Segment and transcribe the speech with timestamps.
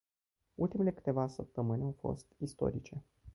[0.55, 3.03] Ultimele câteva săptămâni au fost istorice.